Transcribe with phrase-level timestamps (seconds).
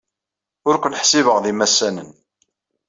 [0.67, 2.11] Ur ken-ḥsibeɣ d imassanen.